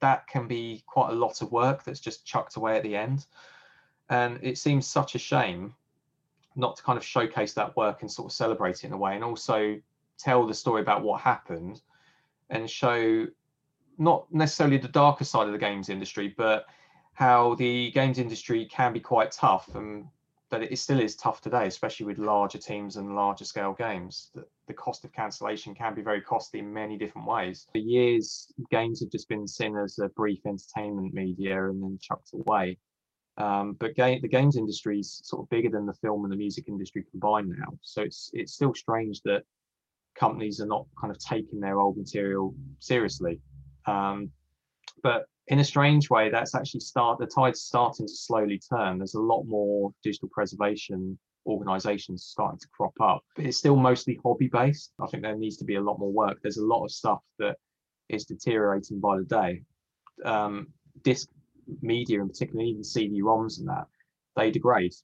that 0.00 0.26
can 0.26 0.46
be 0.46 0.82
quite 0.86 1.10
a 1.10 1.14
lot 1.14 1.42
of 1.42 1.52
work 1.52 1.84
that's 1.84 2.00
just 2.00 2.24
chucked 2.24 2.56
away 2.56 2.76
at 2.76 2.82
the 2.82 2.96
end. 2.96 3.26
And 4.10 4.38
it 4.42 4.58
seems 4.58 4.86
such 4.86 5.14
a 5.14 5.18
shame 5.18 5.74
not 6.56 6.76
to 6.76 6.82
kind 6.82 6.96
of 6.96 7.04
showcase 7.04 7.52
that 7.54 7.76
work 7.76 8.02
and 8.02 8.10
sort 8.10 8.26
of 8.26 8.32
celebrate 8.32 8.76
it 8.76 8.84
in 8.84 8.92
a 8.92 8.96
way, 8.96 9.14
and 9.14 9.22
also 9.22 9.80
tell 10.18 10.46
the 10.46 10.54
story 10.54 10.82
about 10.82 11.02
what 11.02 11.20
happened 11.20 11.80
and 12.50 12.68
show 12.68 13.26
not 13.98 14.32
necessarily 14.32 14.78
the 14.78 14.88
darker 14.88 15.24
side 15.24 15.46
of 15.46 15.52
the 15.52 15.58
games 15.58 15.88
industry, 15.88 16.34
but 16.36 16.66
how 17.12 17.54
the 17.56 17.90
games 17.92 18.18
industry 18.18 18.64
can 18.66 18.92
be 18.92 19.00
quite 19.00 19.30
tough 19.30 19.74
and 19.74 20.06
that 20.50 20.62
it 20.62 20.78
still 20.78 21.00
is 21.00 21.14
tough 21.16 21.40
today, 21.40 21.66
especially 21.66 22.06
with 22.06 22.18
larger 22.18 22.58
teams 22.58 22.96
and 22.96 23.14
larger 23.14 23.44
scale 23.44 23.74
games. 23.74 24.30
The, 24.34 24.44
the 24.66 24.74
cost 24.74 25.04
of 25.04 25.12
cancellation 25.12 25.74
can 25.74 25.94
be 25.94 26.02
very 26.02 26.20
costly 26.20 26.60
in 26.60 26.72
many 26.72 26.96
different 26.96 27.28
ways. 27.28 27.66
For 27.72 27.78
years, 27.78 28.52
games 28.70 29.00
have 29.00 29.10
just 29.10 29.28
been 29.28 29.46
seen 29.46 29.76
as 29.76 29.98
a 29.98 30.08
brief 30.08 30.40
entertainment 30.46 31.12
media 31.12 31.68
and 31.68 31.82
then 31.82 31.98
chucked 32.00 32.32
away. 32.32 32.78
Um, 33.36 33.76
but 33.78 33.94
game, 33.94 34.20
the 34.20 34.28
games 34.28 34.56
industry 34.56 35.00
is 35.00 35.20
sort 35.22 35.42
of 35.42 35.50
bigger 35.50 35.70
than 35.70 35.86
the 35.86 35.94
film 35.94 36.24
and 36.24 36.32
the 36.32 36.36
music 36.36 36.64
industry 36.66 37.04
combined 37.10 37.50
now. 37.50 37.78
So 37.82 38.02
it's 38.02 38.30
it's 38.32 38.52
still 38.52 38.74
strange 38.74 39.20
that 39.22 39.42
companies 40.16 40.60
are 40.60 40.66
not 40.66 40.86
kind 41.00 41.12
of 41.12 41.18
taking 41.18 41.60
their 41.60 41.78
old 41.78 41.96
material 41.96 42.54
seriously. 42.80 43.40
Um, 43.86 44.30
but 45.02 45.26
in 45.48 45.58
a 45.60 45.64
strange 45.64 46.10
way, 46.10 46.30
that's 46.30 46.54
actually 46.54 46.80
start 46.80 47.18
the 47.18 47.26
tide's 47.26 47.62
starting 47.62 48.06
to 48.06 48.14
slowly 48.14 48.58
turn. 48.58 48.98
There's 48.98 49.14
a 49.14 49.20
lot 49.20 49.44
more 49.44 49.92
digital 50.02 50.28
preservation 50.28 51.18
organizations 51.46 52.24
starting 52.24 52.58
to 52.58 52.68
crop 52.68 52.92
up, 53.00 53.22
but 53.34 53.46
it's 53.46 53.56
still 53.56 53.76
mostly 53.76 54.18
hobby 54.22 54.48
based. 54.48 54.92
I 55.00 55.06
think 55.06 55.22
there 55.22 55.34
needs 55.34 55.56
to 55.58 55.64
be 55.64 55.76
a 55.76 55.80
lot 55.80 55.98
more 55.98 56.12
work. 56.12 56.38
There's 56.42 56.58
a 56.58 56.66
lot 56.66 56.84
of 56.84 56.90
stuff 56.90 57.20
that 57.38 57.56
is 58.10 58.26
deteriorating 58.26 59.00
by 59.00 59.16
the 59.16 59.24
day. 59.24 59.62
Um, 60.24 60.68
disc 61.02 61.28
media, 61.80 62.20
in 62.20 62.28
particular, 62.28 62.62
even 62.62 62.84
CD-ROMs 62.84 63.58
and 63.60 63.68
that, 63.68 63.86
they 64.36 64.50
degrade, 64.50 64.94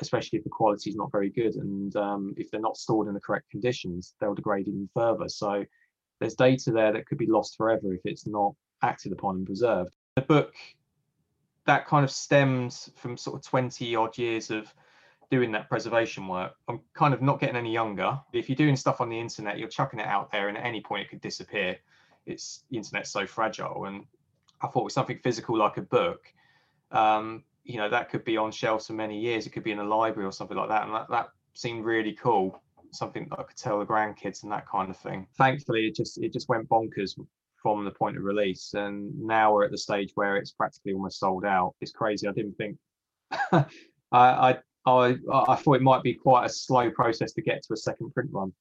especially 0.00 0.38
if 0.38 0.44
the 0.44 0.50
quality 0.50 0.90
is 0.90 0.96
not 0.96 1.12
very 1.12 1.30
good, 1.30 1.54
and 1.54 1.94
um, 1.94 2.34
if 2.36 2.50
they're 2.50 2.60
not 2.60 2.76
stored 2.76 3.06
in 3.06 3.14
the 3.14 3.20
correct 3.20 3.48
conditions, 3.50 4.14
they'll 4.20 4.34
degrade 4.34 4.66
even 4.66 4.88
further. 4.94 5.28
So 5.28 5.64
there's 6.18 6.34
data 6.34 6.72
there 6.72 6.92
that 6.92 7.06
could 7.06 7.18
be 7.18 7.30
lost 7.30 7.56
forever 7.56 7.94
if 7.94 8.00
it's 8.04 8.26
not 8.26 8.54
acted 8.84 9.12
upon 9.12 9.36
and 9.36 9.46
preserved. 9.46 9.94
The 10.16 10.22
book 10.22 10.54
that 11.66 11.86
kind 11.86 12.04
of 12.04 12.10
stems 12.10 12.90
from 12.96 13.16
sort 13.16 13.36
of 13.36 13.42
20 13.42 13.96
odd 13.96 14.16
years 14.18 14.50
of 14.50 14.72
doing 15.30 15.50
that 15.52 15.68
preservation 15.68 16.28
work. 16.28 16.52
I'm 16.68 16.80
kind 16.92 17.14
of 17.14 17.22
not 17.22 17.40
getting 17.40 17.56
any 17.56 17.72
younger. 17.72 18.20
If 18.32 18.48
you're 18.48 18.56
doing 18.56 18.76
stuff 18.76 19.00
on 19.00 19.08
the 19.08 19.18
internet, 19.18 19.58
you're 19.58 19.68
chucking 19.68 20.00
it 20.00 20.06
out 20.06 20.30
there, 20.30 20.48
and 20.48 20.58
at 20.58 20.64
any 20.64 20.80
point 20.80 21.02
it 21.02 21.08
could 21.08 21.20
disappear. 21.20 21.78
It's 22.26 22.64
the 22.70 22.76
internet's 22.76 23.10
so 23.10 23.26
fragile, 23.26 23.86
and 23.86 24.04
I 24.62 24.68
thought 24.68 24.84
with 24.84 24.92
something 24.92 25.18
physical 25.18 25.56
like 25.56 25.76
a 25.76 25.82
book, 25.82 26.32
um, 26.90 27.44
you 27.64 27.78
know, 27.78 27.88
that 27.88 28.10
could 28.10 28.24
be 28.24 28.36
on 28.36 28.52
shelves 28.52 28.86
for 28.86 28.92
many 28.92 29.18
years. 29.18 29.46
It 29.46 29.50
could 29.50 29.64
be 29.64 29.72
in 29.72 29.78
a 29.78 29.84
library 29.84 30.26
or 30.26 30.32
something 30.32 30.56
like 30.56 30.68
that, 30.68 30.84
and 30.84 30.94
that, 30.94 31.06
that 31.10 31.28
seemed 31.54 31.84
really 31.84 32.12
cool. 32.12 32.62
Something 32.92 33.26
that 33.30 33.40
I 33.40 33.42
could 33.42 33.56
tell 33.56 33.80
the 33.80 33.86
grandkids 33.86 34.44
and 34.44 34.52
that 34.52 34.68
kind 34.68 34.88
of 34.88 34.96
thing. 34.96 35.26
Thankfully, 35.36 35.86
it 35.86 35.96
just 35.96 36.18
it 36.18 36.32
just 36.32 36.48
went 36.48 36.68
bonkers 36.68 37.18
from 37.64 37.84
the 37.84 37.90
point 37.90 38.16
of 38.16 38.22
release. 38.22 38.74
And 38.74 39.18
now 39.18 39.54
we're 39.54 39.64
at 39.64 39.72
the 39.72 39.78
stage 39.78 40.10
where 40.14 40.36
it's 40.36 40.52
practically 40.52 40.92
almost 40.92 41.18
sold 41.18 41.44
out. 41.44 41.74
It's 41.80 41.90
crazy. 41.90 42.28
I 42.28 42.32
didn't 42.32 42.56
think 42.56 42.76
I, 43.52 43.64
I 44.12 44.58
I 44.86 45.16
I 45.32 45.56
thought 45.56 45.76
it 45.76 45.82
might 45.82 46.02
be 46.02 46.14
quite 46.14 46.44
a 46.44 46.50
slow 46.50 46.90
process 46.90 47.32
to 47.32 47.42
get 47.42 47.62
to 47.64 47.72
a 47.72 47.76
second 47.76 48.12
print 48.12 48.28
run, 48.32 48.52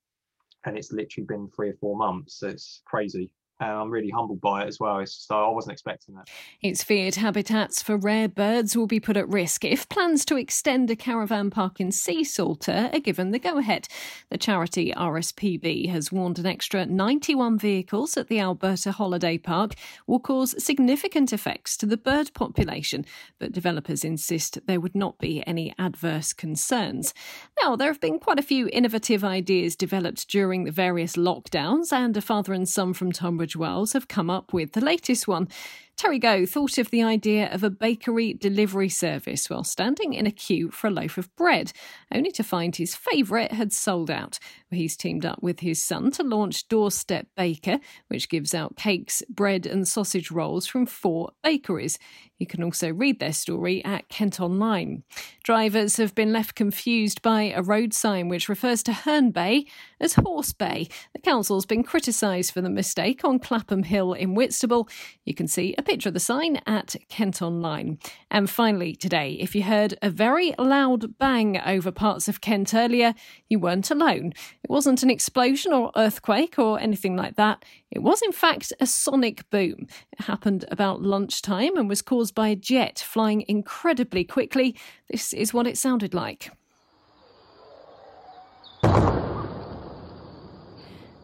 and 0.66 0.78
it's 0.78 0.94
literally 0.94 1.28
been 1.28 1.50
three 1.54 1.70
or 1.70 1.78
four 1.82 1.98
months. 1.98 2.42
It's 2.42 2.82
crazy 2.86 3.30
and 3.70 3.80
I'm 3.80 3.90
really 3.90 4.10
humbled 4.10 4.42
by 4.42 4.64
it 4.64 4.68
as 4.68 4.80
well. 4.80 5.00
It's 5.00 5.16
just, 5.16 5.32
I 5.32 5.48
wasn't 5.48 5.74
expecting 5.74 6.16
that. 6.16 6.28
It's 6.62 6.84
feared 6.84 7.16
habitats 7.16 7.82
for 7.82 7.98
rare 7.98 8.28
birds 8.28 8.76
will 8.76 8.88
be 8.88 9.00
put 9.00 9.18
at 9.18 9.28
risk 9.30 9.66
if 9.66 9.90
plans 9.90 10.26
to 10.26 10.38
extend 10.38 10.90
a 10.90 10.96
caravan 10.96 11.50
park 11.50 11.80
in 11.80 11.90
Seasalter 11.90 12.94
are 12.94 13.00
given 13.00 13.32
the 13.32 13.40
go 13.40 13.58
ahead. 13.58 13.88
The 14.30 14.38
charity 14.38 14.94
RSPB 14.96 15.90
has 15.90 16.12
warned 16.12 16.40
an 16.40 16.46
extra 16.46 16.86
91 16.86 17.58
vehicles 17.58 18.18
at 18.18 18.28
the 18.28 18.40
Alberta 18.40 18.92
Holiday 18.92 19.38
Park 19.38 19.74
will 20.08 20.20
cause 20.20 20.62
significant 20.64 21.34
effects 21.34 21.78
to 21.78 21.86
the 21.86 21.98
bird 21.98 22.34
population, 22.34 23.06
but 23.40 23.52
developers 23.52 24.04
insist 24.04 24.60
there 24.66 24.80
would 24.80 24.96
not 24.96 25.20
be 25.20 25.44
any 25.48 25.74
adverse 25.78 26.34
concerns. 26.34 27.14
Now, 27.62 27.76
there 27.76 27.88
have 27.88 28.02
been 28.02 28.20
quite 28.20 28.40
a 28.40 28.44
few 28.44 28.70
innovative 28.72 29.24
ideas 29.24 29.76
developed 29.76 30.30
during 30.30 30.64
the 30.64 30.72
various 30.72 31.16
lockdowns, 31.16 31.92
and 31.92 32.16
a 32.16 32.22
father 32.22 32.54
and 32.54 32.68
son 32.68 32.94
from 32.94 33.12
Tunbridge 33.12 33.53
Wells 33.56 33.94
have 33.94 34.08
come 34.08 34.30
up 34.30 34.54
with 34.54 34.74
the 34.74 34.82
latest 34.82 35.28
one. 35.28 35.48
Terry 35.96 36.20
Go 36.20 36.46
thought 36.46 36.78
of 36.78 36.90
the 36.90 37.04
idea 37.04 37.52
of 37.54 37.64
a 37.64 37.70
bakery 37.70 38.34
delivery 38.34 38.90
service 38.90 39.50
while 39.50 39.64
standing 39.64 40.14
in 40.14 40.26
a 40.26 40.32
queue 40.32 40.70
for 40.70 40.88
a 40.88 40.92
loaf 40.92 41.18
of 41.18 41.34
bread, 41.36 41.72
only 42.14 42.32
to 42.32 42.44
find 42.44 42.76
his 42.76 42.96
favourite 42.96 43.52
had 43.52 43.72
sold 43.72 44.12
out. 44.12 44.40
He's 44.70 44.98
teamed 44.98 45.26
up 45.26 45.42
with 45.42 45.60
his 45.60 45.84
son 45.84 46.12
to 46.12 46.24
launch 46.24 46.68
Doorstep 46.68 47.28
Baker, 47.38 47.80
which 48.08 48.28
gives 48.28 48.54
out 48.54 48.76
cakes, 48.76 49.22
bread, 49.30 49.66
and 49.66 49.88
sausage 49.88 50.32
rolls 50.32 50.66
from 50.66 50.86
four 50.86 51.32
bakeries. 51.44 52.00
You 52.40 52.48
can 52.48 52.64
also 52.64 52.92
read 52.92 53.20
their 53.20 53.32
story 53.32 53.86
at 53.86 54.10
Kent 54.10 54.42
Online. 54.42 55.04
Drivers 55.44 55.98
have 55.98 56.16
been 56.16 56.34
left 56.34 56.56
confused 56.56 57.22
by 57.22 57.54
a 57.56 57.62
road 57.62 57.94
sign 57.94 58.28
which 58.28 58.50
refers 58.50 58.84
to 58.84 58.94
Herne 58.94 59.32
Bay 59.32 59.66
as 60.02 60.16
Horse 60.16 60.52
Bay. 60.52 60.90
The 61.14 61.22
council's 61.22 61.66
been 61.66 61.84
criticised 61.84 62.52
for 62.52 62.60
the 62.60 62.70
mistake 62.70 63.24
on 63.24 63.40
Clapham 63.40 63.84
Hill 63.84 64.14
in 64.14 64.34
Whitstable. 64.34 64.90
You 65.24 65.34
can 65.34 65.48
see 65.48 65.76
a 65.78 65.83
picture 65.84 66.10
of 66.10 66.14
the 66.14 66.20
sign 66.20 66.62
at 66.66 66.96
Kent 67.10 67.42
Online. 67.42 68.00
And 68.32 68.50
finally, 68.50 68.96
today, 68.96 69.38
if 69.40 69.56
you 69.56 69.64
heard 69.64 69.96
a 70.02 70.10
very 70.10 70.54
loud 70.58 71.18
bang 71.18 71.60
over 71.60 71.92
parts 71.92 72.28
of 72.28 72.42
Kent 72.42 72.74
earlier, 72.74 73.14
you 73.50 73.60
weren't 73.60 73.92
alone. 73.92 74.34
It 74.64 74.70
wasn't 74.70 75.04
an 75.04 75.10
explosion 75.10 75.74
or 75.74 75.92
earthquake 75.96 76.58
or 76.58 76.80
anything 76.80 77.16
like 77.16 77.36
that. 77.36 77.64
It 77.92 78.00
was, 78.00 78.22
in 78.22 78.32
fact, 78.32 78.74
a 78.80 78.86
sonic 78.86 79.50
boom. 79.50 79.88
It 80.12 80.22
happened 80.26 80.66
about 80.72 81.02
lunchtime 81.02 81.78
and 81.78 81.88
was 81.88 82.02
caused 82.02 82.34
by 82.34 82.48
a 82.48 82.56
jet 82.56 83.00
flying 83.00 83.44
incredibly 83.48 84.24
quickly. 84.24 84.76
This 85.10 85.34
is 85.34 85.54
what 85.54 85.68
it 85.68 85.78
sounded 85.78 86.14
like. 86.14 86.52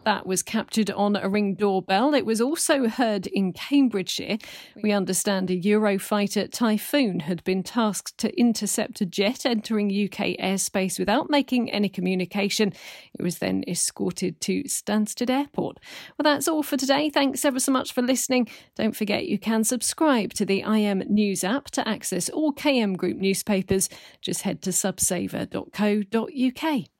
That 0.04 0.26
was 0.26 0.42
captured 0.42 0.90
on 0.90 1.16
a 1.16 1.28
ring 1.28 1.54
doorbell. 1.54 2.14
It 2.14 2.24
was 2.24 2.40
also 2.40 2.88
heard 2.88 3.26
in 3.26 3.52
Cambridgeshire. 3.52 4.38
We 4.82 4.92
understand 4.92 5.50
a 5.50 5.60
Eurofighter 5.60 6.50
Typhoon 6.50 7.20
had 7.20 7.44
been 7.44 7.62
tasked 7.62 8.16
to 8.18 8.34
intercept 8.38 9.02
a 9.02 9.06
jet 9.06 9.44
entering 9.44 9.88
UK 9.88 10.38
airspace 10.40 10.98
without 10.98 11.28
making 11.28 11.70
any 11.70 11.88
communication. 11.88 12.72
It 13.18 13.22
was 13.22 13.38
then 13.38 13.64
escorted 13.68 14.40
to 14.42 14.62
Stansted 14.64 15.28
Airport. 15.28 15.78
Well, 16.18 16.24
that's 16.24 16.48
all 16.48 16.62
for 16.62 16.78
today. 16.78 17.10
Thanks 17.10 17.44
ever 17.44 17.60
so 17.60 17.72
much 17.72 17.92
for 17.92 18.02
listening. 18.02 18.48
Don't 18.76 18.96
forget 18.96 19.26
you 19.26 19.38
can 19.38 19.64
subscribe 19.64 20.32
to 20.34 20.46
the 20.46 20.62
KM 20.62 21.10
News 21.10 21.44
app 21.44 21.66
to 21.72 21.86
access 21.86 22.30
all 22.30 22.52
KM 22.52 22.96
Group 22.96 23.18
newspapers. 23.18 23.90
Just 24.22 24.42
head 24.42 24.62
to 24.62 24.70
subsaver.co.uk. 24.70 26.99